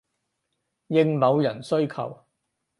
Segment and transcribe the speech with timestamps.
[0.87, 2.21] 應某人需求